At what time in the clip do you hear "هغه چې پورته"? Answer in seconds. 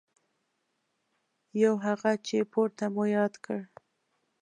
1.85-2.85